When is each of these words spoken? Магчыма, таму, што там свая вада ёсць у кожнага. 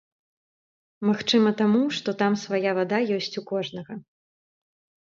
Магчыма, 1.09 1.53
таму, 1.61 1.83
што 1.99 2.09
там 2.23 2.41
свая 2.47 2.71
вада 2.79 3.05
ёсць 3.21 3.35
у 3.45 3.47
кожнага. 3.55 3.93